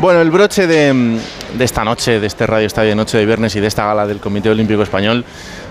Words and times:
Bueno, 0.00 0.22
el 0.22 0.30
broche 0.30 0.66
de, 0.66 1.18
esta 1.58 1.84
noche, 1.84 2.20
de 2.20 2.26
este 2.26 2.46
Radio 2.46 2.66
Estadio 2.66 2.88
de 2.88 2.96
Noche 2.96 3.18
de 3.18 3.26
Viernes 3.26 3.54
y 3.54 3.60
de 3.60 3.66
esta 3.66 3.84
gala 3.84 4.06
del 4.06 4.18
Comité 4.18 4.48
Olímpico 4.48 4.82
Español, 4.82 5.26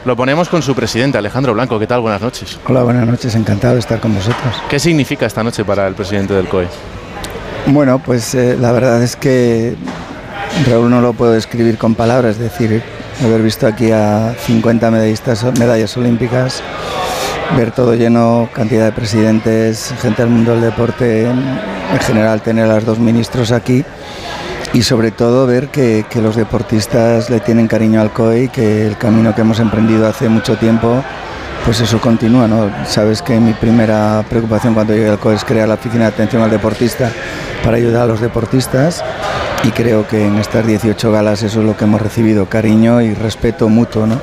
lo 0.05 0.15
ponemos 0.15 0.49
con 0.49 0.61
su 0.61 0.75
presidente, 0.75 1.17
Alejandro 1.17 1.55
Blanco. 1.55 1.79
¿Qué 1.79 1.87
tal? 1.87 2.01
Buenas 2.01 2.21
noches. 2.21 2.59
Hola, 2.67 2.83
buenas 2.83 3.07
noches. 3.07 3.33
Encantado 3.33 3.73
de 3.73 3.79
estar 3.79 3.99
con 3.99 4.13
vosotros. 4.13 4.61
¿Qué 4.69 4.77
significa 4.77 5.25
esta 5.25 5.41
noche 5.41 5.65
para 5.65 5.87
el 5.87 5.95
presidente 5.95 6.35
del 6.35 6.47
COE? 6.47 6.67
Bueno, 7.65 7.97
pues 7.97 8.35
eh, 8.35 8.55
la 8.55 8.71
verdad 8.71 9.01
es 9.01 9.15
que 9.15 9.75
Raúl 10.69 10.91
no 10.91 11.01
lo 11.01 11.13
puedo 11.13 11.31
describir 11.31 11.79
con 11.79 11.95
palabras. 11.95 12.35
Es 12.35 12.51
decir, 12.51 12.83
haber 13.23 13.41
visto 13.41 13.65
aquí 13.65 13.91
a 13.91 14.35
50 14.45 14.91
medallistas, 14.91 15.43
medallas 15.57 15.97
olímpicas, 15.97 16.61
ver 17.57 17.71
todo 17.71 17.95
lleno, 17.95 18.49
cantidad 18.53 18.85
de 18.85 18.91
presidentes, 18.91 19.93
gente 20.01 20.21
del 20.21 20.31
mundo 20.31 20.51
del 20.51 20.61
deporte, 20.61 21.23
en 21.23 21.99
general 22.01 22.41
tener 22.41 22.69
a 22.69 22.75
los 22.75 22.85
dos 22.85 22.99
ministros 22.99 23.51
aquí 23.51 23.83
y 24.73 24.83
sobre 24.83 25.11
todo 25.11 25.47
ver 25.47 25.69
que, 25.69 26.05
los 26.15 26.35
deportistas 26.35 27.29
le 27.29 27.39
tienen 27.39 27.67
cariño 27.67 28.01
al 28.01 28.11
COE 28.11 28.43
y 28.43 28.47
que 28.49 28.85
el 28.85 28.97
camino 28.97 29.33
que 29.33 29.41
hemos 29.41 29.59
emprendido 29.59 30.07
hace 30.07 30.29
mucho 30.29 30.57
tiempo, 30.57 31.03
pues 31.65 31.81
eso 31.81 31.99
continúa. 31.99 32.47
¿no? 32.47 32.69
Sabes 32.85 33.21
que 33.21 33.39
mi 33.39 33.53
primera 33.53 34.23
preocupación 34.29 34.73
cuando 34.73 34.93
llegué 34.93 35.09
al 35.09 35.19
COE 35.19 35.35
es 35.35 35.43
crear 35.43 35.67
la 35.67 35.75
oficina 35.75 36.05
de 36.05 36.09
atención 36.09 36.41
al 36.43 36.51
deportista 36.51 37.11
para 37.63 37.77
ayudar 37.77 38.03
a 38.03 38.05
los 38.05 38.21
deportistas 38.21 39.03
y 39.63 39.71
creo 39.71 40.07
que 40.07 40.25
en 40.25 40.37
estas 40.37 40.65
18 40.65 41.11
galas 41.11 41.43
eso 41.43 41.59
es 41.59 41.65
lo 41.65 41.75
que 41.75 41.83
hemos 41.83 42.01
recibido, 42.01 42.45
cariño 42.45 43.01
y 43.01 43.13
respeto 43.13 43.67
mutuo. 43.67 44.07
¿no? 44.07 44.19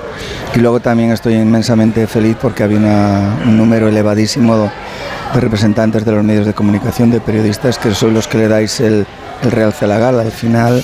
Y 0.55 0.61
luego 0.61 0.81
también 0.81 1.13
estoy 1.13 1.35
inmensamente 1.35 2.07
feliz 2.07 2.37
porque 2.41 2.63
había 2.63 2.79
un 2.79 3.57
número 3.57 3.89
elevadísimo 3.89 4.57
de 4.57 4.71
representantes 5.41 6.05
de 6.05 6.13
los 6.13 6.25
medios 6.25 6.47
de 6.47 6.55
comunicación, 6.55 7.11
de 7.11 7.21
periodistas, 7.21 7.79
que 7.79 7.93
sois 7.95 8.13
los 8.13 8.29
que 8.29 8.39
le 8.39 8.49
dais 8.49 8.81
el, 8.81 9.07
el 9.43 9.51
realce 9.51 9.85
a 9.85 9.89
la 9.89 9.99
gala. 9.99 10.23
Al 10.23 10.33
final, 10.33 10.83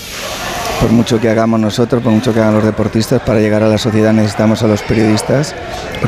por 0.82 0.90
mucho 0.90 1.20
que 1.20 1.28
hagamos 1.28 1.60
nosotros, 1.60 2.02
por 2.02 2.10
mucho 2.10 2.34
que 2.34 2.40
hagan 2.40 2.54
los 2.54 2.64
deportistas, 2.64 3.22
para 3.22 3.38
llegar 3.38 3.62
a 3.62 3.68
la 3.68 3.78
sociedad 3.78 4.12
necesitamos 4.12 4.64
a 4.64 4.66
los 4.66 4.82
periodistas, 4.82 5.54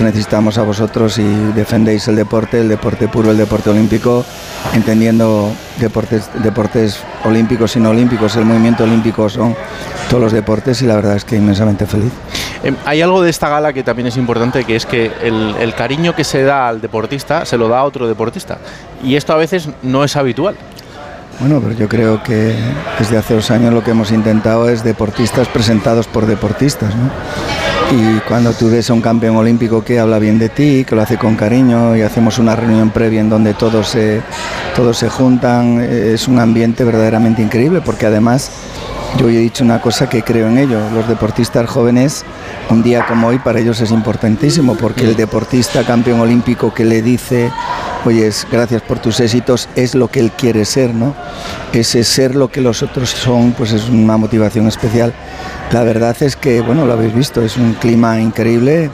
necesitamos 0.00 0.58
a 0.58 0.64
vosotros 0.64 1.16
y 1.18 1.24
defendéis 1.54 2.08
el 2.08 2.16
deporte, 2.16 2.60
el 2.60 2.68
deporte 2.68 3.06
puro, 3.06 3.30
el 3.30 3.36
deporte 3.36 3.70
olímpico, 3.70 4.24
entendiendo 4.72 5.52
deportes, 5.78 6.28
deportes 6.42 6.98
olímpicos 7.24 7.76
y 7.76 7.80
no 7.80 7.90
olímpicos. 7.90 8.34
El 8.34 8.46
movimiento 8.46 8.82
olímpico 8.82 9.28
son 9.28 9.54
todos 10.10 10.20
los 10.20 10.32
deportes 10.32 10.82
y 10.82 10.86
la 10.86 10.96
verdad 10.96 11.14
es 11.14 11.24
que 11.24 11.36
inmensamente 11.36 11.86
feliz. 11.86 12.12
Em, 12.64 12.74
hay 12.84 13.00
algo 13.00 13.22
de 13.22 13.30
esta 13.30 13.48
gala 13.48 13.72
que 13.72 13.84
también 13.84 14.08
es 14.08 14.16
importante, 14.16 14.64
que 14.64 14.74
es 14.74 14.86
que 14.86 15.12
el, 15.22 15.54
el 15.60 15.74
cariño 15.74 16.16
que 16.16 16.24
se 16.24 16.42
da 16.42 16.66
al 16.66 16.80
deportista 16.80 17.46
se 17.46 17.56
lo 17.56 17.68
da 17.68 17.78
a 17.78 17.84
otro 17.84 18.08
deportista. 18.08 18.58
Y 19.04 19.14
esto 19.14 19.34
a 19.34 19.36
veces 19.36 19.68
no 19.82 20.02
es 20.02 20.16
habitual. 20.16 20.56
Bueno, 21.40 21.60
pero 21.60 21.74
yo 21.74 21.88
creo 21.88 22.22
que 22.22 22.54
desde 22.98 23.18
hace 23.18 23.34
dos 23.34 23.50
años 23.50 23.72
lo 23.74 23.82
que 23.82 23.90
hemos 23.90 24.12
intentado 24.12 24.68
es 24.68 24.84
deportistas 24.84 25.48
presentados 25.48 26.06
por 26.06 26.26
deportistas, 26.26 26.94
¿no? 26.94 27.10
Y 27.90 28.20
cuando 28.20 28.52
tú 28.52 28.70
ves 28.70 28.88
a 28.90 28.94
un 28.94 29.00
campeón 29.00 29.36
olímpico 29.36 29.84
que 29.84 29.98
habla 29.98 30.18
bien 30.18 30.38
de 30.38 30.48
ti, 30.48 30.84
que 30.88 30.94
lo 30.94 31.02
hace 31.02 31.18
con 31.18 31.36
cariño 31.36 31.96
y 31.96 32.02
hacemos 32.02 32.38
una 32.38 32.56
reunión 32.56 32.90
previa 32.90 33.20
en 33.20 33.28
donde 33.28 33.52
todos 33.54 33.88
se, 33.88 34.22
todos 34.74 34.96
se 34.96 35.10
juntan, 35.10 35.80
es 35.80 36.28
un 36.28 36.38
ambiente 36.38 36.84
verdaderamente 36.84 37.42
increíble 37.42 37.80
porque 37.84 38.06
además 38.06 38.50
yo 39.18 39.28
he 39.28 39.32
dicho 39.32 39.64
una 39.64 39.80
cosa 39.80 40.08
que 40.08 40.22
creo 40.22 40.48
en 40.48 40.58
ello, 40.58 40.78
los 40.92 41.06
deportistas 41.06 41.68
jóvenes 41.68 42.24
un 42.70 42.82
día 42.82 43.06
como 43.06 43.28
hoy 43.28 43.38
para 43.38 43.60
ellos 43.60 43.80
es 43.80 43.90
importantísimo 43.90 44.76
porque 44.76 45.04
el 45.04 45.16
deportista 45.16 45.84
campeón 45.84 46.20
olímpico 46.20 46.72
que 46.72 46.84
le 46.84 47.02
dice 47.02 47.50
oye, 48.04 48.30
gracias 48.50 48.82
por 48.82 48.98
tus 48.98 49.20
éxitos, 49.20 49.68
es 49.76 49.94
lo 49.94 50.08
que 50.08 50.20
él 50.20 50.30
quiere 50.32 50.64
ser, 50.64 50.94
¿no? 50.94 51.14
Ese 51.72 52.04
ser 52.04 52.34
lo 52.34 52.48
que 52.48 52.60
los 52.60 52.82
otros 52.82 53.10
son, 53.10 53.52
pues 53.52 53.72
es 53.72 53.88
una 53.88 54.16
motivación 54.16 54.66
especial. 54.66 55.12
La 55.74 55.82
verdad 55.82 56.16
es 56.20 56.36
que, 56.36 56.60
bueno, 56.60 56.86
lo 56.86 56.92
habéis 56.92 57.12
visto, 57.12 57.42
es 57.42 57.56
un 57.56 57.74
clima 57.74 58.20
increíble. 58.20 58.90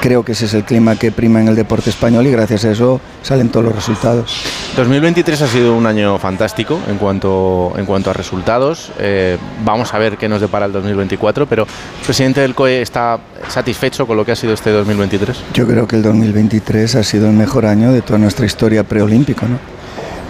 Creo 0.00 0.24
que 0.24 0.32
ese 0.32 0.46
es 0.46 0.54
el 0.54 0.64
clima 0.64 0.96
que 0.96 1.12
prima 1.12 1.40
en 1.40 1.46
el 1.46 1.54
deporte 1.54 1.90
español 1.90 2.26
y 2.26 2.32
gracias 2.32 2.64
a 2.64 2.72
eso 2.72 3.00
salen 3.22 3.50
todos 3.50 3.66
los 3.66 3.72
resultados. 3.72 4.42
2023 4.76 5.42
ha 5.42 5.46
sido 5.46 5.76
un 5.76 5.86
año 5.86 6.18
fantástico 6.18 6.80
en 6.88 6.98
cuanto, 6.98 7.72
en 7.76 7.86
cuanto 7.86 8.10
a 8.10 8.14
resultados. 8.14 8.90
Eh, 8.98 9.38
vamos 9.64 9.94
a 9.94 9.98
ver 9.98 10.16
qué 10.16 10.28
nos 10.28 10.40
depara 10.40 10.66
el 10.66 10.72
2024, 10.72 11.46
pero 11.46 11.62
el 11.62 12.04
presidente 12.04 12.40
del 12.40 12.56
COE 12.56 12.82
está 12.82 13.20
satisfecho 13.46 14.04
con 14.04 14.16
lo 14.16 14.24
que 14.24 14.32
ha 14.32 14.36
sido 14.36 14.54
este 14.54 14.70
2023. 14.70 15.38
Yo 15.54 15.68
creo 15.68 15.86
que 15.86 15.94
el 15.94 16.02
2023 16.02 16.96
ha 16.96 17.04
sido 17.04 17.28
el 17.28 17.34
mejor 17.34 17.64
año 17.64 17.92
de 17.92 18.02
toda 18.02 18.18
nuestra 18.18 18.44
historia 18.44 18.82
preolímpica. 18.82 19.46
¿no? 19.46 19.73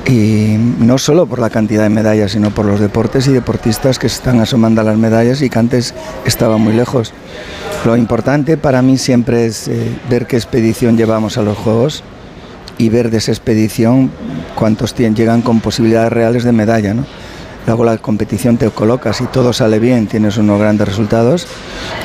Y 0.07 0.57
no 0.79 0.99
solo 0.99 1.27
por 1.27 1.39
la 1.39 1.49
cantidad 1.49 1.83
de 1.83 1.89
medallas, 1.89 2.33
sino 2.33 2.51
por 2.51 2.67
los 2.67 2.79
deportes 2.79 3.27
y 3.27 3.33
deportistas 3.33 3.99
que 3.99 4.07
están 4.07 4.41
asomando 4.41 4.83
a 4.83 4.85
las 4.85 4.99
medallas 4.99 5.41
y 5.41 5.49
que 5.49 5.59
antes 5.59 5.95
estaban 6.27 6.61
muy 6.61 6.75
lejos. 6.75 7.13
Lo 7.87 7.97
importante 7.97 8.57
para 8.57 8.83
mí 8.83 8.99
siempre 8.99 9.47
es 9.47 9.69
eh, 9.69 9.99
ver 10.11 10.27
qué 10.27 10.37
expedición 10.37 10.97
llevamos 10.97 11.39
a 11.39 11.43
los 11.43 11.57
Juegos 11.57 12.03
y 12.77 12.89
ver 12.91 13.11
de 13.11 13.19
esa 13.19 13.33
expedición 13.33 14.11
cuántos 14.55 14.95
llegan 14.95 15.43
con 15.43 15.61
posibilidades 15.61 16.13
reales 16.13 16.45
de 16.45 16.53
medalla. 16.53 16.93
¿no? 16.93 17.07
Luego 17.67 17.85
la 17.85 17.97
competición 17.97 18.59
te 18.59 18.69
colocas 18.71 19.23
y 19.23 19.25
todo 19.27 19.55
sale 19.55 19.79
bien, 19.79 20.07
tienes 20.07 20.37
unos 20.37 20.61
grandes 20.61 20.87
resultados 20.87 21.47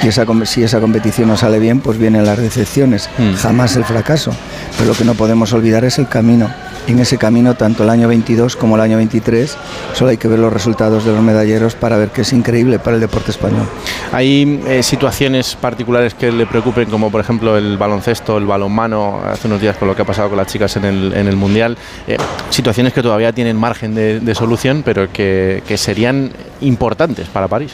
y 0.01 0.07
esa, 0.07 0.25
si 0.45 0.63
esa 0.63 0.79
competición 0.79 1.27
no 1.27 1.35
sale 1.35 1.59
bien, 1.59 1.81
pues 1.81 1.97
vienen 1.97 2.25
las 2.25 2.37
decepciones, 2.37 3.09
hmm. 3.17 3.33
jamás 3.33 3.75
el 3.75 3.83
fracaso. 3.83 4.31
Pero 4.77 4.91
lo 4.91 4.97
que 4.97 5.03
no 5.03 5.15
podemos 5.15 5.51
olvidar 5.51 5.83
es 5.83 5.99
el 5.99 6.07
camino 6.07 6.49
en 6.91 6.99
ese 6.99 7.17
camino, 7.17 7.55
tanto 7.55 7.83
el 7.83 7.89
año 7.89 8.07
22 8.07 8.55
como 8.55 8.75
el 8.75 8.81
año 8.81 8.97
23, 8.97 9.57
solo 9.93 10.11
hay 10.11 10.17
que 10.17 10.27
ver 10.27 10.39
los 10.39 10.51
resultados 10.51 11.05
de 11.05 11.11
los 11.11 11.21
medalleros 11.21 11.75
para 11.75 11.97
ver 11.97 12.09
que 12.09 12.21
es 12.21 12.33
increíble 12.33 12.79
para 12.79 12.95
el 12.95 13.01
deporte 13.01 13.31
español. 13.31 13.67
¿Hay 14.11 14.61
eh, 14.67 14.83
situaciones 14.83 15.55
particulares 15.55 16.13
que 16.13 16.31
le 16.31 16.45
preocupen, 16.45 16.89
como 16.89 17.11
por 17.11 17.21
ejemplo 17.21 17.57
el 17.57 17.77
baloncesto, 17.77 18.37
el 18.37 18.45
balonmano, 18.45 19.21
hace 19.25 19.47
unos 19.47 19.61
días 19.61 19.77
con 19.77 19.87
lo 19.87 19.95
que 19.95 20.01
ha 20.01 20.05
pasado 20.05 20.29
con 20.29 20.37
las 20.37 20.47
chicas 20.47 20.75
en 20.77 20.85
el, 20.85 21.35
Mundial? 21.35 21.77
Eh, 22.07 22.17
situaciones 22.49 22.93
que 22.93 23.01
todavía 23.01 23.31
tienen 23.31 23.55
margen 23.55 23.95
de, 23.95 24.35
solución, 24.35 24.81
pero 24.83 25.11
que, 25.11 25.61
serían 25.75 26.31
importantes 26.61 27.27
para 27.27 27.47
París. 27.47 27.73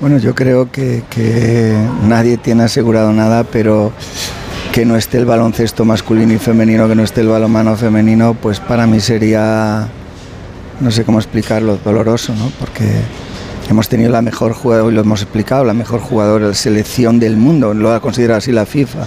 Bueno, 0.00 0.18
yo 0.18 0.34
creo 0.34 0.70
que, 0.70 1.02
que 1.08 1.76
nadie 2.02 2.36
tiene 2.36 2.64
asegurado 2.64 3.12
nada, 3.12 3.44
pero 3.44 3.92
que 4.74 4.84
no 4.84 4.96
esté 4.96 5.18
el 5.18 5.24
baloncesto 5.24 5.84
masculino 5.84 6.32
y 6.32 6.38
femenino, 6.38 6.88
que 6.88 6.96
no 6.96 7.04
esté 7.04 7.20
el 7.20 7.28
balonmano 7.28 7.76
femenino, 7.76 8.34
pues 8.34 8.58
para 8.58 8.88
mí 8.88 8.98
sería, 8.98 9.86
no 10.80 10.90
sé 10.90 11.04
cómo 11.04 11.20
explicarlo, 11.20 11.76
doloroso, 11.76 12.34
¿no? 12.34 12.50
Porque 12.58 12.84
hemos 13.70 13.88
tenido 13.88 14.10
la 14.10 14.20
mejor 14.20 14.52
jugadora, 14.52 14.90
y 14.90 14.94
lo 14.96 15.02
hemos 15.02 15.22
explicado, 15.22 15.62
la 15.62 15.74
mejor 15.74 16.00
jugadora 16.00 16.48
de 16.48 16.54
selección 16.56 17.20
del 17.20 17.36
mundo, 17.36 17.72
lo 17.72 17.92
ha 17.92 18.00
considerado 18.00 18.38
así 18.38 18.50
la 18.50 18.66
FIFA 18.66 19.06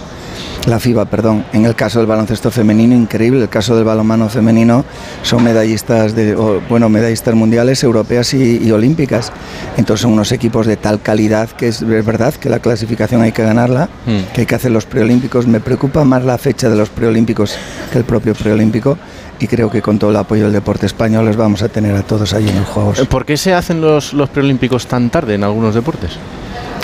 la 0.68 0.80
FIBA, 0.80 1.06
perdón. 1.06 1.46
En 1.54 1.66
el 1.66 1.76
caso 1.76 2.00
del 2.00 2.08
baloncesto 2.08 2.52
femenino, 2.52 2.94
increíble. 2.94 3.42
El 3.42 3.50
caso 3.50 3.76
del 3.76 3.86
balonmano 3.86 4.30
femenino 4.30 4.84
son 5.24 5.44
medallistas 5.44 6.14
de, 6.14 6.36
bueno, 6.70 6.90
medallistas 6.90 7.34
mundiales, 7.36 7.84
europeas 7.84 8.34
y, 8.34 8.70
olímpicas. 8.72 9.32
Entonces 9.78 10.02
son 10.02 10.12
unos 10.12 10.32
equipos 10.32 10.68
de 10.68 10.76
tal 10.76 11.02
calidad 11.02 11.50
que 11.50 11.70
es, 11.70 11.86
verdad 11.88 12.34
que 12.34 12.50
la 12.50 12.60
clasificación 12.60 13.22
hay 13.22 13.32
que 13.32 13.44
ganarla, 13.44 13.90
hmm. 14.06 14.34
que 14.34 14.42
hay 14.42 14.48
que 14.48 14.56
hacer 14.56 14.72
los 14.72 14.86
preolímpicos. 14.86 15.48
Me 15.48 15.62
preocupa 15.62 16.04
más 16.04 16.26
la 16.26 16.38
fecha 16.38 16.70
de 16.70 16.76
los 16.76 16.90
preolímpicos 16.90 17.58
que 17.92 17.98
el 17.98 18.04
propio 18.04 18.36
preolímpico 18.36 18.98
y 19.40 19.48
creo 19.48 19.72
que 19.72 19.82
con 19.82 19.98
todo 19.98 20.10
el 20.10 20.18
apoyo 20.18 20.44
del 20.44 20.54
deporte 20.54 20.86
español 20.86 21.26
les 21.26 21.38
vamos 21.38 21.62
a 21.62 21.70
tener 21.70 21.96
a 21.96 22.04
todos 22.04 22.34
ahí 22.34 22.50
en 22.50 22.58
los 22.58 22.68
Juegos. 22.68 23.08
¿Por 23.08 23.26
qué 23.26 23.38
se 23.38 23.54
hacen 23.54 23.80
los, 23.80 24.14
los 24.14 24.30
preolímpicos 24.30 24.86
tan 24.88 25.10
tarde 25.10 25.36
en 25.36 25.44
algunos 25.44 25.76
deportes? 25.76 26.18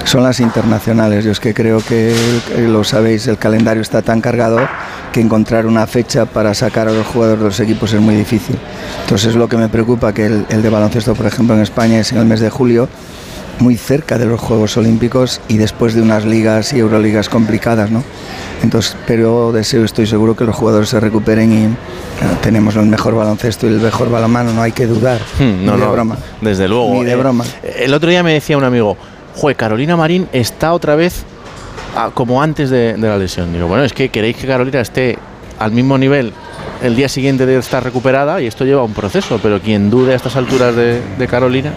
Son 0.06 0.24
las 0.24 0.40
internacionales. 0.40 1.26
Yo 1.26 1.32
es 1.32 1.40
que 1.40 1.54
creo 1.54 1.80
que, 1.80 2.14
lo 2.58 2.84
sabéis, 2.84 3.28
el 3.28 3.38
calendario 3.38 3.82
está 3.82 4.02
tan 4.02 4.22
cargado 4.22 4.60
que 5.12 5.22
encontrar 5.22 5.66
una 5.66 5.88
fecha 5.88 6.26
para 6.26 6.54
sacar 6.54 6.88
a 6.88 6.92
los 6.92 7.06
jugadores 7.08 7.40
de 7.40 7.46
los 7.46 7.60
equipos 7.60 7.94
es 7.94 8.02
muy 8.02 8.16
difícil. 8.16 8.58
Entonces 9.04 9.36
lo 9.36 9.48
que 9.48 9.58
me 9.58 9.70
preocupa 9.70 10.14
que 10.14 10.26
el, 10.26 10.62
de 10.62 10.70
baloncesto, 10.70 11.14
por 11.14 11.26
ejemplo, 11.26 11.56
en 11.56 11.62
España 11.62 12.00
es 12.00 12.12
en 12.12 12.18
el 12.18 12.26
mes 12.26 12.40
de 12.40 12.50
julio, 12.50 12.90
muy 13.60 13.78
cerca 13.78 14.18
de 14.18 14.26
los 14.26 14.42
Juegos 14.42 14.76
Olímpicos 14.78 15.40
y 15.48 15.58
después 15.58 15.94
de 15.94 16.02
unas 16.02 16.26
ligas 16.26 16.74
y 16.74 16.80
Euroligas 16.80 17.30
complicadas, 17.30 17.92
¿no? 17.92 18.04
Entonces, 18.64 18.98
pero 19.06 19.52
deseo, 19.52 19.86
estoy 19.86 20.08
seguro 20.08 20.36
que 20.36 20.44
los 20.44 20.56
jugadores 20.56 20.90
se 20.90 21.00
recuperen 21.00 21.52
y 21.54 21.66
eh, 21.66 21.70
tenemos 22.42 22.76
el 22.76 22.88
mejor 22.88 23.14
baloncesto 23.14 23.68
y 23.68 23.74
el 23.74 23.80
mejor 23.80 24.10
balonmano, 24.10 24.54
no 24.54 24.62
hay 24.64 24.72
que 24.72 24.88
dudar. 24.88 25.22
Hmm, 25.38 25.66
no, 25.66 25.78
de 25.78 25.86
broma. 25.86 26.18
Desde 26.42 26.68
luego. 26.68 26.94
Ni 26.94 27.04
de 27.04 27.12
eh, 27.12 27.16
broma. 27.16 27.46
El 27.78 27.94
otro 27.94 28.10
día 28.10 28.24
me 28.24 28.34
decía 28.34 28.58
un 28.58 28.64
amigo, 28.64 28.98
Jue, 29.36 29.56
Carolina 29.56 29.98
Marín 29.98 30.28
está 30.32 30.74
otra 30.74 30.96
vez 30.96 31.26
como 32.14 32.42
antes 32.42 32.70
de, 32.70 32.98
la 32.98 33.18
lesión. 33.18 33.54
Digo, 33.54 33.68
bueno, 33.68 33.84
es 33.84 33.94
que 33.94 34.10
queréis 34.10 34.38
que 34.38 34.48
Carolina 34.48 34.82
esté 34.82 35.18
al 35.60 35.72
mismo 35.72 35.98
nivel 35.98 36.34
el 36.82 36.96
día 36.96 37.08
siguiente 37.08 37.46
de 37.46 37.58
estar 37.58 37.84
recuperada 37.84 38.42
y 38.42 38.48
esto 38.48 38.66
lleva 38.66 38.84
un 38.84 38.94
proceso, 38.94 39.40
pero 39.42 39.62
quien 39.62 39.90
dude 39.90 40.14
a 40.14 40.16
estas 40.16 40.36
alturas 40.36 40.76
de, 40.76 41.28
Carolina. 41.30 41.74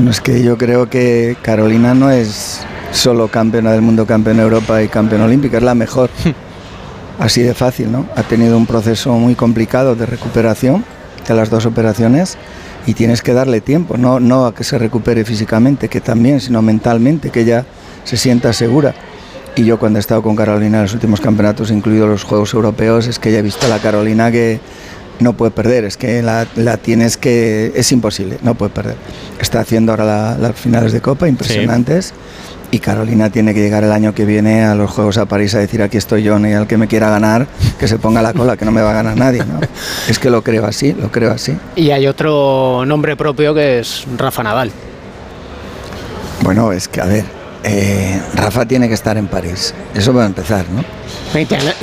No 0.00 0.10
es 0.10 0.20
que 0.20 0.42
yo 0.42 0.56
creo 0.56 0.88
que 0.88 1.36
Carolina 1.42 1.94
no 1.94 2.10
es 2.10 2.64
solo 2.92 3.28
campeona 3.28 3.72
del 3.72 3.82
mundo, 3.82 4.06
campeona 4.06 4.40
de 4.40 4.44
Europa 4.44 4.82
y 4.82 4.88
campeona 4.88 5.24
olímpica, 5.24 5.58
es 5.58 5.62
la 5.62 5.74
mejor. 5.74 6.10
Así 7.18 7.42
de 7.42 7.54
fácil, 7.54 7.90
¿no? 7.90 8.06
Ha 8.14 8.22
tenido 8.22 8.56
un 8.56 8.66
proceso 8.66 9.12
muy 9.14 9.34
complicado 9.34 9.94
de 9.94 10.04
recuperación 10.04 10.84
de 11.26 11.34
las 11.34 11.50
dos 11.50 11.64
operaciones 11.64 12.36
y 12.86 12.94
tienes 12.94 13.20
que 13.20 13.32
darle 13.32 13.60
tiempo, 13.60 13.96
no, 13.96 14.20
no 14.20 14.46
a 14.46 14.54
que 14.54 14.64
se 14.64 14.78
recupere 14.78 15.24
físicamente, 15.24 15.88
que 15.88 16.00
también, 16.00 16.40
sino 16.40 16.62
mentalmente, 16.62 17.30
que 17.30 17.40
ella 17.40 17.66
se 18.04 18.16
sienta 18.16 18.52
segura. 18.52 18.94
Y 19.56 19.64
yo 19.64 19.78
cuando 19.78 19.98
he 19.98 20.00
estado 20.00 20.22
con 20.22 20.36
Carolina 20.36 20.78
en 20.78 20.82
los 20.84 20.94
últimos 20.94 21.20
campeonatos, 21.20 21.70
incluidos 21.70 22.08
los 22.08 22.24
Juegos 22.24 22.54
Europeos, 22.54 23.08
es 23.08 23.18
que 23.18 23.32
ya 23.32 23.38
he 23.38 23.42
visto 23.42 23.66
a 23.66 23.68
la 23.68 23.80
Carolina 23.80 24.30
que 24.30 24.60
no 25.18 25.32
puede 25.32 25.50
perder, 25.50 25.84
es 25.84 25.96
que 25.96 26.22
la, 26.22 26.46
la 26.56 26.76
tienes 26.76 27.16
que... 27.16 27.72
es 27.74 27.90
imposible, 27.90 28.38
no 28.42 28.54
puede 28.54 28.70
perder. 28.70 28.96
Está 29.40 29.60
haciendo 29.60 29.92
ahora 29.92 30.36
las 30.38 30.54
finales 30.54 30.92
de 30.92 31.00
Copa 31.00 31.26
impresionantes. 31.26 32.12
Y 32.70 32.80
Carolina 32.80 33.30
tiene 33.30 33.54
que 33.54 33.60
llegar 33.60 33.84
el 33.84 33.92
año 33.92 34.14
que 34.14 34.24
viene 34.24 34.64
a 34.64 34.74
los 34.74 34.90
Juegos 34.90 35.18
a 35.18 35.26
París 35.26 35.54
a 35.54 35.58
decir 35.58 35.82
aquí 35.82 35.96
estoy 35.96 36.22
yo, 36.22 36.38
y 36.38 36.52
al 36.52 36.66
que 36.66 36.76
me 36.76 36.88
quiera 36.88 37.10
ganar, 37.10 37.46
que 37.78 37.86
se 37.88 37.98
ponga 37.98 38.22
la 38.22 38.32
cola, 38.32 38.56
que 38.56 38.64
no 38.64 38.72
me 38.72 38.82
va 38.82 38.90
a 38.90 38.94
ganar 38.94 39.16
nadie. 39.16 39.44
¿no? 39.44 39.60
Es 40.08 40.18
que 40.18 40.30
lo 40.30 40.42
creo 40.42 40.66
así, 40.66 40.92
lo 40.92 41.10
creo 41.10 41.32
así. 41.32 41.56
Y 41.76 41.90
hay 41.90 42.06
otro 42.06 42.84
nombre 42.86 43.16
propio 43.16 43.54
que 43.54 43.80
es 43.80 44.04
Rafa 44.16 44.42
Nadal. 44.42 44.70
Bueno, 46.42 46.72
es 46.72 46.88
que 46.88 47.00
a 47.00 47.06
ver, 47.06 47.24
eh, 47.68 48.22
Rafa 48.34 48.64
tiene 48.64 48.86
que 48.86 48.94
estar 48.94 49.16
en 49.16 49.26
París. 49.26 49.74
Eso 49.92 50.14
va 50.14 50.22
a 50.22 50.26
empezar, 50.26 50.66
¿no? 50.70 50.84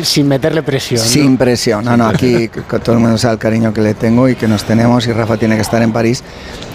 Sin 0.02 0.30
meterle 0.30 0.64
presión. 0.64 1.02
Sin 1.02 1.36
presión. 1.36 1.84
No, 1.84 1.98
no, 1.98 2.08
aquí 2.08 2.48
todo 2.84 2.96
el 2.96 3.02
mundo 3.02 3.18
sabe 3.18 3.34
el 3.34 3.40
cariño 3.40 3.74
que 3.74 3.82
le 3.82 3.94
tengo 3.94 4.30
y 4.30 4.36
que 4.36 4.48
nos 4.48 4.64
tenemos 4.64 5.06
y 5.08 5.12
Rafa 5.12 5.36
tiene 5.36 5.56
que 5.56 5.62
estar 5.62 5.82
en 5.82 5.92
París 5.92 6.24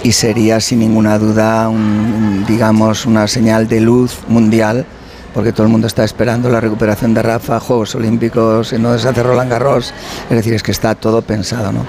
y 0.02 0.12
sería 0.12 0.60
sin 0.60 0.80
ninguna 0.80 1.18
duda, 1.18 1.70
un, 1.70 2.44
digamos, 2.46 3.06
una 3.06 3.26
señal 3.28 3.66
de 3.66 3.80
luz 3.80 4.18
mundial 4.28 4.84
porque 5.32 5.52
todo 5.52 5.64
el 5.64 5.72
mundo 5.72 5.86
está 5.86 6.04
esperando 6.04 6.50
la 6.50 6.60
recuperación 6.60 7.14
de 7.14 7.22
Rafa, 7.22 7.60
Juegos 7.60 7.94
Olímpicos, 7.94 8.72
en 8.74 8.82
donde 8.82 8.98
se 8.98 9.08
hace 9.08 9.22
Roland 9.22 9.50
Garros, 9.50 9.94
es 10.28 10.36
decir, 10.36 10.52
es 10.52 10.62
que 10.62 10.72
está 10.72 10.94
todo 10.94 11.22
pensado, 11.22 11.70
¿no? 11.70 11.86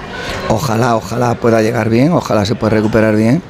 Ojalá, 0.49 0.95
ojalá 0.95 1.35
pueda 1.35 1.61
llegar 1.61 1.89
bien, 1.89 2.11
ojalá 2.11 2.45
se 2.45 2.55
pueda 2.55 2.75
recuperar 2.75 3.15
bien 3.15 3.41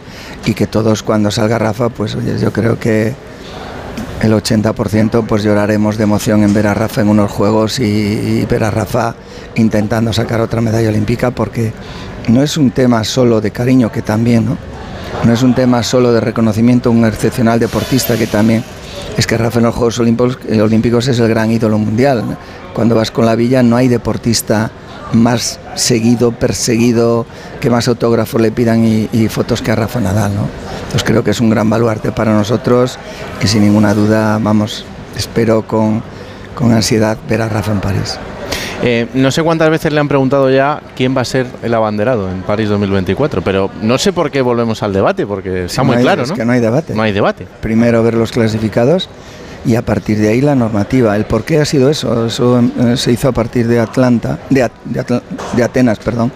y 0.46 0.54
que 0.54 0.68
todos 0.68 1.04
cuando 1.04 1.32
salga 1.32 1.60
Rafa, 1.60 1.90
pues 1.90 2.16
oye, 2.16 2.38
yo 2.40 2.54
creo 2.54 2.80
que 2.80 3.14
el 4.22 4.34
80% 4.34 5.26
pues 5.26 5.44
lloraremos 5.44 5.98
de 5.98 6.04
emoción 6.04 6.44
en 6.44 6.54
ver 6.54 6.68
a 6.68 6.74
Rafa 6.74 7.02
en 7.02 7.10
unos 7.10 7.32
juegos 7.32 7.80
y, 7.80 8.46
ver 8.50 8.64
a 8.64 8.72
Rafa 8.72 9.16
intentando 9.56 10.14
sacar 10.14 10.42
otra 10.42 10.62
medalla 10.62 10.90
olímpica 10.90 11.32
porque 11.32 11.74
no 12.28 12.44
es 12.44 12.58
un 12.58 12.72
tema 12.72 13.04
solo 13.04 13.42
de 13.42 13.52
cariño 13.52 13.92
que 13.92 14.02
también, 14.02 14.46
¿no? 14.46 14.58
No 15.24 15.34
es 15.34 15.42
un 15.42 15.56
tema 15.56 15.84
solo 15.84 16.12
de 16.14 16.22
reconocimiento 16.22 16.92
un 16.92 17.06
excepcional 17.06 17.60
deportista 17.60 18.18
que 18.18 18.28
también 18.28 18.64
es 19.18 19.28
que 19.28 19.38
Rafa 19.38 19.60
en 19.60 19.66
los 19.66 19.76
Juegos 19.76 20.00
eh, 20.00 20.62
Olímpicos, 20.62 21.08
es 21.08 21.20
el 21.20 21.28
gran 21.28 21.52
ídolo 21.52 21.78
mundial. 21.78 22.38
Cuando 22.74 22.96
vas 22.96 23.12
con 23.12 23.26
la 23.26 23.36
villa 23.36 23.64
no 23.64 23.76
hay 23.76 23.88
deportista 23.88 24.72
más 25.14 25.60
seguido, 25.76 26.32
perseguido, 26.32 27.26
que 27.60 27.70
más 27.70 27.88
autógrafos 27.88 28.40
le 28.40 28.52
pidan 28.52 28.86
y, 28.86 29.28
fotos 29.28 29.62
que 29.62 29.72
a 29.72 29.76
Rafa 29.76 30.00
Nadal, 30.00 30.36
¿no? 30.36 30.48
Entonces 30.90 31.08
creo 31.08 31.24
que 31.24 31.30
es 31.30 31.40
un 31.40 31.52
gran 31.52 31.70
baluarte 31.70 32.12
para 32.12 32.34
nosotros 32.34 32.98
y 33.44 33.48
sin 33.48 33.62
ninguna 33.62 33.94
duda, 33.94 34.40
vamos, 34.42 34.86
espero 35.16 35.62
con, 35.62 36.02
con 36.56 36.72
ansiedad 36.72 37.16
ver 37.30 37.44
a 37.44 37.48
Rafa 37.48 37.74
en 37.74 37.80
París. 37.80 38.18
Eh, 38.82 39.06
no 39.14 39.30
sé 39.30 39.44
cuántas 39.44 39.70
veces 39.70 39.94
le 39.94 40.00
han 40.00 40.08
preguntado 40.08 40.50
ya 40.50 40.82
quién 40.96 41.16
va 41.16 41.22
a 41.22 41.26
ser 41.26 41.46
el 41.62 41.76
abanderado 41.76 42.32
en 42.32 42.42
París 42.42 42.70
2024, 42.70 43.44
pero 43.44 43.70
no 43.84 44.00
sé 44.00 44.14
por 44.14 44.32
qué 44.32 44.42
volvemos 44.42 44.82
al 44.82 44.92
debate, 44.92 45.28
porque 45.28 45.66
está 45.66 45.84
muy 45.84 45.98
claro, 45.98 46.24
¿no? 46.24 46.34
Es 46.34 46.40
que 46.40 46.44
no 46.44 46.54
hay 46.54 46.60
debate. 46.60 46.96
No 46.96 47.04
hay 47.04 47.12
debate. 47.12 47.46
Primero 47.62 48.02
ver 48.02 48.16
los 48.16 48.32
clasificados 48.32 49.10
y 49.68 49.76
a 49.76 49.84
partir 49.84 50.18
de 50.18 50.30
ahí 50.30 50.42
la 50.42 50.56
normativa. 50.56 51.16
¿El 51.16 51.26
por 51.26 51.44
qué 51.44 51.60
ha 51.60 51.66
sido 51.66 51.92
eso? 51.92 52.26
Eso 52.26 52.60
eh, 52.60 52.98
se 52.98 53.12
hizo 53.12 53.28
a 53.28 53.32
partir 53.32 53.68
de 53.68 53.80
Atlanta, 53.80 54.40
de, 54.50 54.68
de 54.86 55.64
Atenas, 55.64 56.00
perdón 56.00 56.32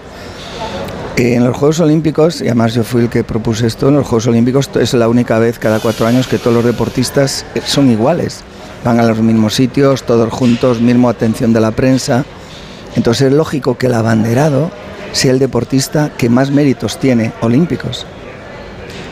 en 1.16 1.44
los 1.44 1.56
Juegos 1.56 1.80
Olímpicos, 1.80 2.42
y 2.42 2.46
además 2.46 2.74
yo 2.74 2.84
fui 2.84 3.04
el 3.04 3.10
que 3.10 3.24
propuse 3.24 3.68
esto, 3.68 3.90
en 3.90 3.96
los 3.96 4.08
Juegos 4.08 4.28
Olímpicos 4.28 4.70
es 4.80 4.94
la 4.94 5.08
única 5.08 5.38
vez 5.38 5.60
cada 5.60 5.80
cuatro 5.80 6.08
años 6.08 6.28
que 6.28 6.40
todos 6.40 6.56
los 6.56 6.66
deportistas 6.66 7.46
son 7.66 7.92
iguales. 7.92 8.42
Van 8.84 9.00
a 9.00 9.04
los 9.04 9.20
mismos 9.20 9.54
sitios, 9.54 10.04
todos 10.04 10.32
juntos, 10.34 10.82
mismo 10.82 11.10
atención 11.10 11.54
de 11.54 11.62
la 11.62 11.72
prensa. 11.72 12.26
Entonces 12.96 13.28
es 13.28 13.34
lógico 13.34 13.78
que 13.78 13.88
el 13.88 13.94
abanderado 13.94 14.72
sea 15.12 15.32
el 15.32 15.40
deportista 15.40 16.12
que 16.18 16.30
más 16.30 16.52
méritos 16.52 17.00
tiene 17.00 17.32
olímpicos. 17.42 18.06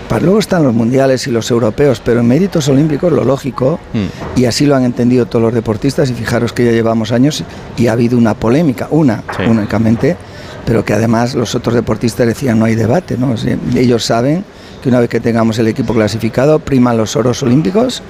Para 0.10 0.26
luego 0.26 0.40
están 0.40 0.64
los 0.64 0.74
mundiales 0.74 1.26
y 1.28 1.32
los 1.32 1.50
europeos, 1.52 2.02
pero 2.04 2.20
en 2.20 2.28
méritos 2.28 2.68
olímpicos 2.68 3.14
lo 3.14 3.24
lógico, 3.24 3.80
hmm. 3.94 4.40
y 4.40 4.46
así 4.46 4.66
lo 4.66 4.76
han 4.76 4.84
entendido 4.84 5.26
todos 5.26 5.44
los 5.44 5.54
deportistas, 5.54 6.10
y 6.10 6.14
fijaros 6.14 6.52
que 6.52 6.66
ya 6.66 6.72
llevamos 6.72 7.14
años 7.14 7.46
y 7.78 7.88
ha 7.88 7.94
habido 7.94 8.18
una 8.18 8.34
polémica, 8.34 8.90
una 8.92 9.24
únicamente, 9.48 10.18
pero 10.66 10.86
que 10.86 10.94
además 10.94 11.36
los 11.36 11.56
otros 11.56 11.76
deportistas 11.76 12.28
decían 12.28 12.60
no 12.60 12.66
hay 12.66 12.76
debate, 12.76 13.18
¿no? 13.18 13.36
ellos 13.76 14.04
saben 14.04 14.44
que 14.82 14.90
una 14.90 15.00
vez 15.00 15.10
que 15.10 15.20
tengamos 15.20 15.60
el 15.60 15.68
equipo 15.68 15.94
clasificado, 15.94 16.60
priman 16.60 16.98
los 16.98 17.16
oros 17.16 17.44
olímpicos, 17.44 18.02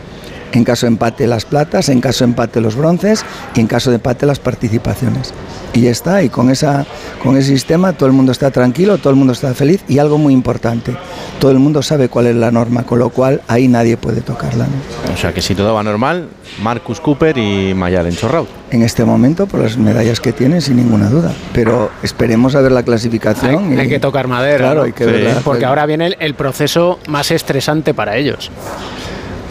en 0.51 0.63
caso 0.63 0.85
de 0.85 0.91
empate 0.91 1.27
las 1.27 1.45
platas, 1.45 1.89
en 1.89 2.01
caso 2.01 2.23
de 2.23 2.31
empate 2.31 2.61
los 2.61 2.75
bronces 2.75 3.25
y 3.55 3.59
en 3.59 3.67
caso 3.67 3.89
de 3.89 3.95
empate 3.95 4.25
las 4.25 4.39
participaciones. 4.39 5.33
Y 5.73 5.81
ya 5.81 5.91
está, 5.91 6.21
y 6.23 6.29
con, 6.29 6.49
esa, 6.49 6.85
con 7.23 7.37
ese 7.37 7.49
sistema 7.49 7.93
todo 7.93 8.07
el 8.07 8.13
mundo 8.13 8.31
está 8.31 8.51
tranquilo, 8.51 8.97
todo 8.97 9.11
el 9.11 9.15
mundo 9.15 9.33
está 9.33 9.53
feliz 9.53 9.83
y 9.87 9.99
algo 9.99 10.17
muy 10.17 10.33
importante, 10.33 10.95
todo 11.39 11.51
el 11.51 11.59
mundo 11.59 11.81
sabe 11.81 12.09
cuál 12.09 12.27
es 12.27 12.35
la 12.35 12.51
norma, 12.51 12.83
con 12.83 12.99
lo 12.99 13.09
cual 13.09 13.41
ahí 13.47 13.67
nadie 13.67 13.97
puede 13.97 14.21
tocarla. 14.21 14.67
O 15.13 15.17
sea 15.17 15.33
que 15.33 15.41
si 15.41 15.55
todo 15.55 15.73
va 15.73 15.83
normal, 15.83 16.27
Marcus 16.61 16.99
Cooper 16.99 17.37
y 17.37 17.73
Mayalen 17.73 18.15
Chorraut. 18.15 18.49
En 18.71 18.83
este 18.83 19.03
momento, 19.03 19.47
por 19.47 19.61
las 19.61 19.77
medallas 19.77 20.19
que 20.19 20.31
tienen, 20.31 20.61
sin 20.61 20.77
ninguna 20.77 21.09
duda. 21.09 21.33
Pero 21.53 21.89
esperemos 22.03 22.55
a 22.55 22.61
ver 22.61 22.71
la 22.71 22.83
clasificación. 22.83 23.77
Hay, 23.77 23.89
que 23.89 23.99
tocar 23.99 24.27
madera. 24.27 24.59
Claro, 24.59 24.83
hay 24.83 24.93
que 24.93 25.05
verla. 25.05 25.41
Porque 25.43 25.65
ahora 25.65 25.85
viene 25.85 26.15
el 26.19 26.35
proceso 26.35 26.99
más 27.07 27.31
estresante 27.31 27.93
para 27.93 28.15
ellos. 28.17 28.49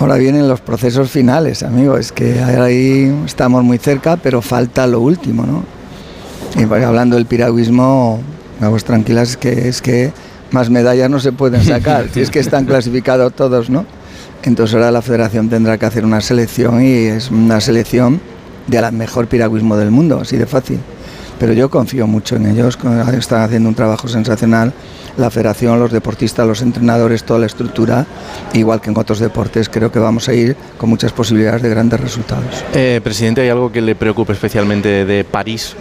Ahora 0.01 0.17
vienen 0.17 0.49
los 0.49 0.63
procesos 0.63 1.11
finales, 1.11 1.63
amigo. 1.63 1.99
Es 1.99 2.11
que 2.11 2.41
ahí 2.41 3.15
estamos 3.27 3.63
muy 3.63 3.77
cerca, 3.77 4.17
pero 4.17 4.41
falta 4.41 4.87
lo 4.87 5.01
último, 5.01 5.45
¿no? 5.45 5.63
Y 6.59 6.63
hablando 6.83 7.17
del 7.17 7.27
piragüismo, 7.27 8.19
vamos 8.61 8.83
tranquilas, 8.85 9.31
es 9.31 9.37
que, 9.37 9.69
es 9.69 9.83
que 9.83 10.11
más 10.53 10.71
medallas 10.71 11.11
no 11.11 11.21
se 11.21 11.33
pueden 11.33 11.63
sacar, 11.63 12.09
si 12.13 12.21
es 12.23 12.31
que 12.31 12.41
están 12.41 12.65
clasificados 12.65 13.35
todos, 13.35 13.69
¿no? 13.69 13.85
Entonces 14.43 14.75
ahora 14.75 14.91
la 14.91 15.03
federación 15.03 15.51
tendrá 15.51 15.77
que 15.77 15.85
hacer 15.85 16.07
una 16.07 16.23
selección 16.23 16.83
y 16.83 16.93
es 16.93 17.31
una 17.31 17.61
selección 17.61 18.23
de 18.69 18.81
la 18.81 18.91
mejor 18.91 19.27
piragüismo 19.27 19.77
del 19.77 19.91
mundo, 19.91 20.21
así 20.21 20.39
de 20.39 20.47
fácil. 20.47 20.79
Pero 21.41 21.55
yo 21.55 21.69
confío 21.69 22.07
mucho 22.07 22.37
en 22.37 22.47
ellos, 22.47 22.79
están 23.19 23.43
haciendo 23.43 23.69
un 23.69 23.75
trabajo 23.75 24.07
sensacional 24.07 24.73
la 25.17 25.31
federación, 25.31 25.79
los 25.79 25.93
deportistas, 25.93 26.47
los 26.47 26.63
entrenadores, 26.63 27.25
toda 27.25 27.41
la 27.41 27.47
estructura, 27.47 28.07
igual 28.53 28.81
que 28.81 28.91
en 28.91 28.99
otros 28.99 29.19
deportes, 29.19 29.69
creo 29.69 29.91
que 29.91 29.99
vamos 29.99 30.29
a 30.29 30.35
ir 30.35 30.57
con 30.79 30.89
muchas 30.89 31.13
posibilidades 31.13 31.63
de 31.63 31.69
grandes 31.69 32.01
resultados. 32.01 32.65
Eh, 32.75 33.01
presidente, 33.03 33.41
¿hay 33.43 33.49
algo 33.49 33.73
que 33.73 33.81
le 33.81 33.95
preocupe 33.95 34.33
especialmente 34.33 35.05
de 35.05 35.25
París 35.25 35.75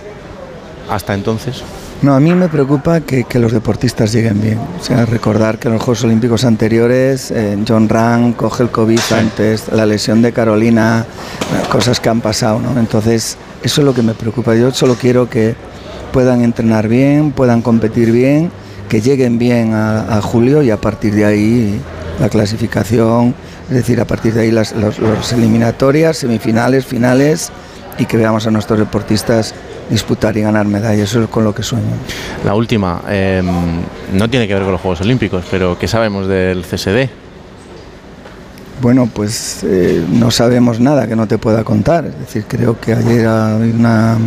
hasta 0.90 1.14
entonces? 1.14 1.64
No, 2.02 2.16
a 2.16 2.20
mí 2.22 2.34
me 2.34 2.48
preocupa 2.48 3.02
que, 3.02 3.26
los 3.40 3.52
deportistas 3.52 4.14
lleguen 4.14 4.42
bien. 4.42 4.58
O 4.58 4.84
sea, 4.84 5.06
recordar 5.06 5.60
que 5.60 5.68
en 5.68 5.74
los 5.74 5.84
Juegos 5.84 6.06
Olímpicos 6.06 6.46
anteriores, 6.46 7.30
eh, 7.32 7.58
John 7.68 7.90
Rang 7.90 8.34
coge 8.34 8.64
el 8.64 8.70
COVID 8.70 9.00
antes, 9.18 9.68
la 9.70 9.86
lesión 9.86 10.22
de 10.22 10.32
Carolina, 10.32 11.06
cosas 11.70 12.00
que 12.00 12.08
han 12.08 12.22
pasado, 12.22 12.60
¿no? 12.60 12.80
Entonces, 12.80 13.38
eso 13.64 13.82
es 13.82 13.86
lo 13.86 13.94
que 13.94 14.02
me 14.02 14.14
preocupa. 14.14 14.56
Yo 14.56 14.72
solo 14.72 14.96
quiero 14.96 15.30
que 15.30 15.56
puedan 16.12 16.44
entrenar 16.44 16.88
bien, 16.88 17.32
puedan 17.32 17.62
competir 17.62 18.12
bien 18.12 18.52
que 18.90 19.02
lleguen 19.02 19.38
bien 19.38 19.74
a, 19.74 20.20
julio 20.22 20.64
y 20.64 20.72
a 20.72 20.78
partir 20.82 21.14
de 21.14 21.24
ahí 21.24 21.80
la 22.20 22.28
clasificación, 22.28 23.36
es 23.70 23.76
decir, 23.76 24.02
a 24.02 24.06
partir 24.06 24.34
de 24.34 24.42
ahí 24.42 24.52
las 24.52 24.74
eliminatorias, 25.32 26.18
semifinales, 26.18 26.86
finales 26.86 27.52
y 28.00 28.06
que 28.06 28.18
veamos 28.18 28.48
a 28.48 28.52
nuestros 28.52 28.80
deportistas 28.80 29.54
disputar 29.90 30.36
y 30.38 30.42
ganar 30.42 30.66
medallas, 30.66 31.10
eso 31.10 31.24
es 31.24 31.30
con 31.30 31.44
lo 31.44 31.54
que 31.54 31.64
sueño. 31.64 31.86
La 32.44 32.56
última, 32.56 33.02
em, 33.10 33.46
no 34.14 34.30
tiene 34.30 34.48
que 34.48 34.54
ver 34.54 34.64
con 34.64 34.72
los 34.72 34.82
Juegos 34.82 35.02
Olímpicos, 35.02 35.46
pero 35.50 35.78
¿qué 35.78 35.88
sabemos 35.88 36.28
del 36.28 36.64
CSD? 36.64 37.10
Bueno, 38.82 39.10
pues 39.14 39.60
eh, 39.64 40.06
no 40.12 40.32
sabemos 40.32 40.80
nada 40.80 41.08
que 41.08 41.16
no 41.16 41.28
te 41.28 41.38
pueda 41.38 41.64
contar. 41.64 42.06
Es 42.06 42.18
decir, 42.20 42.46
creo 42.48 42.80
que 42.80 42.94
ayer 42.94 43.28
hay 43.28 43.72
una 43.72 44.18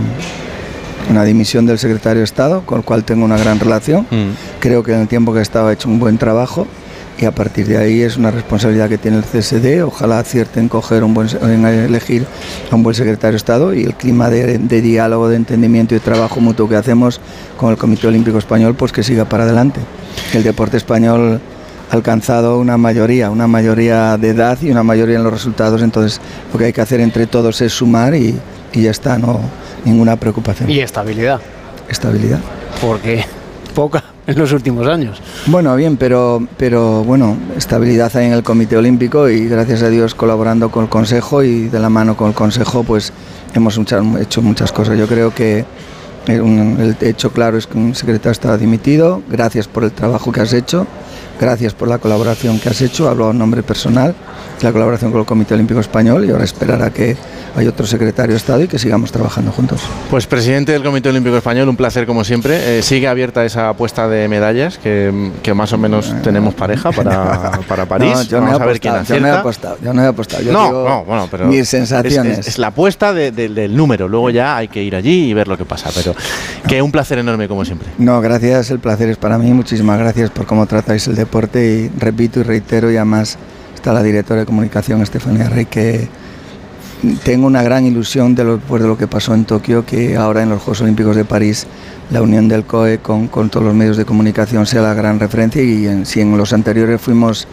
una 1.10 1.24
dimisión 1.24 1.66
del 1.66 1.78
secretario 1.78 2.20
de 2.20 2.24
Estado, 2.24 2.62
con 2.64 2.78
el 2.78 2.84
cual 2.84 3.04
tengo 3.04 3.24
una 3.24 3.36
gran 3.36 3.58
relación. 3.58 4.06
Mm. 4.10 4.60
Creo 4.60 4.82
que 4.82 4.92
en 4.92 5.00
el 5.00 5.08
tiempo 5.08 5.32
que 5.32 5.40
he 5.40 5.42
estado 5.42 5.68
ha 5.68 5.72
hecho 5.72 5.88
un 5.88 5.98
buen 5.98 6.18
trabajo 6.18 6.66
y 7.18 7.24
a 7.24 7.30
partir 7.30 7.66
de 7.66 7.76
ahí 7.76 8.00
es 8.00 8.16
una 8.16 8.30
responsabilidad 8.30 8.88
que 8.88 8.98
tiene 8.98 9.18
el 9.18 9.24
CSD. 9.24 9.84
Ojalá 9.84 10.18
acierten 10.18 10.68
coger 10.68 11.04
un 11.04 11.14
buen, 11.14 11.28
en 11.42 11.64
elegir 11.66 12.26
a 12.70 12.74
un 12.74 12.82
buen 12.82 12.94
secretario 12.94 13.32
de 13.32 13.36
Estado 13.36 13.74
y 13.74 13.84
el 13.84 13.94
clima 13.94 14.30
de, 14.30 14.58
diálogo, 14.58 15.28
de 15.28 15.36
entendimiento 15.36 15.94
y 15.94 15.98
de 15.98 16.04
trabajo 16.04 16.40
mutuo 16.40 16.68
que 16.68 16.76
hacemos 16.76 17.20
con 17.56 17.70
el 17.70 17.76
Comité 17.76 18.06
Olímpico 18.06 18.38
Español, 18.38 18.74
pues 18.74 18.92
que 18.92 19.02
siga 19.02 19.24
para 19.24 19.44
adelante. 19.44 19.80
El 20.32 20.42
deporte 20.42 20.76
español 20.76 21.40
alcanzado 21.92 22.58
una 22.58 22.78
mayoría, 22.78 23.30
una 23.30 23.46
mayoría 23.46 24.16
de 24.16 24.30
edad 24.30 24.58
y 24.62 24.70
una 24.70 24.82
mayoría 24.82 25.16
en 25.16 25.24
los 25.24 25.32
resultados, 25.32 25.82
entonces 25.82 26.20
lo 26.52 26.58
que 26.58 26.66
hay 26.66 26.72
que 26.72 26.80
hacer 26.80 27.00
entre 27.00 27.26
todos 27.26 27.60
es 27.60 27.72
sumar 27.72 28.14
y, 28.14 28.34
y 28.72 28.82
ya 28.82 28.90
está, 28.90 29.18
no 29.18 29.40
ninguna 29.84 30.16
preocupación. 30.16 30.70
¿Y 30.70 30.80
estabilidad? 30.80 31.40
Estabilidad. 31.88 32.40
Porque 32.80 33.24
poca. 33.74 34.02
en 34.26 34.38
los 34.38 34.52
últimos 34.52 34.86
años. 34.86 35.20
Bueno, 35.46 35.74
bien, 35.76 35.96
pero, 35.96 36.46
pero 36.56 37.04
bueno, 37.04 37.36
estabilidad 37.56 38.14
hay 38.16 38.26
en 38.26 38.32
el 38.32 38.42
Comité 38.42 38.76
Olímpico 38.76 39.28
y 39.28 39.48
gracias 39.48 39.82
a 39.82 39.90
Dios 39.90 40.14
colaborando 40.14 40.70
con 40.70 40.84
el 40.84 40.88
Consejo 40.88 41.42
y 41.42 41.68
de 41.68 41.78
la 41.78 41.90
mano 41.90 42.16
con 42.16 42.28
el 42.28 42.34
Consejo, 42.34 42.84
pues 42.84 43.12
hemos 43.54 43.78
hecho 44.20 44.42
muchas 44.42 44.72
cosas. 44.72 44.98
Yo 44.98 45.06
creo 45.06 45.34
que 45.34 45.64
el 46.26 46.96
hecho 47.00 47.32
claro 47.32 47.58
es 47.58 47.66
que 47.66 47.76
un 47.76 47.94
secretario 47.94 48.32
está 48.32 48.56
dimitido. 48.56 49.22
Gracias 49.28 49.68
por 49.68 49.84
el 49.84 49.92
trabajo 49.92 50.30
que 50.32 50.40
has 50.40 50.52
hecho. 50.52 50.86
Gracias 51.40 51.74
por 51.74 51.88
la 51.88 51.98
colaboración 51.98 52.58
que 52.58 52.68
has 52.68 52.80
hecho. 52.80 53.08
Hablo 53.08 53.28
a 53.28 53.32
nombre 53.32 53.62
personal 53.62 54.14
la 54.62 54.72
colaboración 54.72 55.10
con 55.10 55.20
el 55.20 55.26
Comité 55.26 55.54
Olímpico 55.54 55.80
Español 55.80 56.24
y 56.24 56.30
ahora 56.30 56.44
esperar 56.44 56.82
a 56.82 56.90
que 56.90 57.16
haya 57.56 57.68
otro 57.68 57.86
secretario 57.86 58.32
de 58.32 58.36
Estado 58.36 58.62
y 58.62 58.68
que 58.68 58.78
sigamos 58.78 59.12
trabajando 59.12 59.50
juntos. 59.50 59.80
Pues 60.08 60.26
presidente 60.26 60.72
del 60.72 60.82
Comité 60.82 61.08
Olímpico 61.08 61.36
Español, 61.36 61.68
un 61.68 61.76
placer 61.76 62.06
como 62.06 62.24
siempre. 62.24 62.78
Eh, 62.78 62.82
sigue 62.82 63.08
abierta 63.08 63.44
esa 63.44 63.68
apuesta 63.68 64.08
de 64.08 64.28
medallas 64.28 64.78
que, 64.78 65.32
que 65.42 65.52
más 65.52 65.72
o 65.72 65.78
menos 65.78 66.14
tenemos 66.22 66.54
pareja 66.54 66.92
para, 66.92 67.50
para 67.68 67.86
París. 67.86 68.28
yo, 68.28 68.40
no 68.40 68.70
he 68.70 68.78
quién 68.78 69.04
yo 69.04 69.20
no 69.20 69.26
he 69.26 69.30
apostado. 69.30 69.78
Yo 69.82 69.92
no 69.92 70.02
he 70.02 70.06
apostado. 70.06 70.42
Yo 70.42 70.52
no, 70.52 70.70
no, 70.70 71.04
bueno, 71.04 71.28
pero 71.30 71.46
mis 71.46 71.68
sensaciones. 71.68 72.46
Es, 72.46 72.58
la 72.58 72.68
apuesta 72.68 73.12
del 73.12 73.76
número. 73.76 74.08
Luego 74.08 74.30
ya 74.30 74.56
hay 74.56 74.68
que 74.68 74.82
ir 74.82 74.94
allí 74.94 75.30
y 75.30 75.34
ver 75.34 75.48
lo 75.48 75.58
que 75.58 75.64
pasa. 75.64 75.90
Pero 75.94 76.14
que 76.66 76.80
un 76.80 76.92
placer 76.92 77.18
enorme 77.18 77.48
como 77.48 77.64
siempre. 77.64 77.88
No, 77.98 78.20
gracias. 78.20 78.70
El 78.70 78.78
placer 78.78 79.08
es 79.08 79.16
para 79.16 79.38
mí. 79.38 79.52
Muchísimas 79.52 79.98
gracias 79.98 80.30
por 80.30 80.46
cómo 80.46 80.66
tratáis 80.66 81.06
el 81.08 81.16
deporte 81.16 81.31
y 81.54 81.88
repito 81.98 82.40
y 82.40 82.42
reitero 82.42 82.90
y 82.90 82.96
además 82.96 83.38
está 83.74 83.92
la 83.92 84.02
directora 84.02 84.40
de 84.40 84.46
comunicación 84.46 85.00
Estefanía 85.00 85.48
Rey, 85.48 85.64
que 85.64 86.08
tengo 87.24 87.46
una 87.46 87.62
gran 87.62 87.86
ilusión 87.86 88.34
de 88.34 88.44
lo, 88.44 88.58
pues, 88.58 88.82
de 88.82 88.88
lo 88.88 88.98
que 88.98 89.06
pasó 89.06 89.34
en 89.34 89.44
Tokio, 89.44 89.84
que 89.86 90.16
ahora 90.16 90.42
en 90.42 90.50
los 90.50 90.60
Juegos 90.60 90.82
Olímpicos 90.82 91.16
de 91.16 91.24
París 91.24 91.66
la 92.10 92.20
unión 92.20 92.48
del 92.48 92.64
COE 92.64 92.98
con, 92.98 93.28
con 93.28 93.48
todos 93.48 93.64
los 93.64 93.74
medios 93.74 93.96
de 93.96 94.04
comunicación 94.04 94.66
sea 94.66 94.82
la 94.82 94.92
gran 94.92 95.18
referencia 95.18 95.62
y 95.62 96.04
si 96.04 96.20
en 96.20 96.36
los 96.36 96.52
anteriores 96.52 97.00
fuimos 97.00 97.48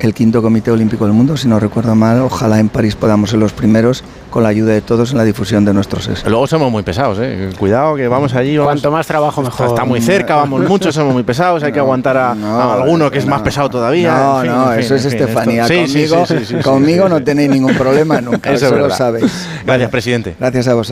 el 0.00 0.14
quinto 0.14 0.42
Comité 0.42 0.70
Olímpico 0.70 1.04
del 1.04 1.14
Mundo, 1.14 1.36
si 1.36 1.48
no 1.48 1.58
recuerdo 1.58 1.94
mal. 1.94 2.20
Ojalá 2.20 2.58
en 2.58 2.68
París 2.68 2.94
podamos 2.94 3.30
ser 3.30 3.38
los 3.38 3.52
primeros 3.52 4.04
con 4.30 4.42
la 4.42 4.50
ayuda 4.50 4.72
de 4.72 4.80
todos 4.80 5.12
en 5.12 5.18
la 5.18 5.24
difusión 5.24 5.64
de 5.64 5.72
nuestros 5.72 6.06
éxitos. 6.08 6.30
Luego 6.30 6.46
somos 6.46 6.70
muy 6.70 6.82
pesados, 6.82 7.18
¿eh? 7.20 7.50
cuidado 7.58 7.96
que 7.96 8.08
vamos 8.08 8.34
allí. 8.34 8.56
Cuanto 8.58 8.90
más 8.90 9.06
trabajo 9.06 9.42
mejor. 9.42 9.68
Está 9.68 9.84
muy 9.84 10.00
cerca, 10.00 10.36
vamos 10.36 10.68
muchos, 10.68 10.94
somos 10.94 11.12
muy 11.12 11.22
pesados, 11.22 11.62
hay 11.62 11.72
que 11.72 11.78
aguantar 11.88 12.16
a, 12.16 12.32
alguno 12.74 13.10
que 13.10 13.18
es 13.18 13.26
más 13.26 13.42
pesado 13.42 13.70
todavía. 13.70 14.14
No, 14.14 14.44
no, 14.44 14.72
eso 14.72 14.94
es 14.94 15.04
Estefanía. 15.04 15.66
conmigo, 15.66 16.24
conmigo 16.62 17.08
no 17.08 17.22
tenéis 17.22 17.50
ningún 17.50 17.74
problema 17.74 18.20
nunca, 18.20 18.52
eso, 18.52 18.66
eso 18.66 18.76
lo 18.76 18.90
sabéis. 18.90 19.48
Gracias, 19.64 19.90
presidente. 19.90 20.36
Gracias 20.38 20.68
a 20.68 20.74
vosotros. 20.74 20.88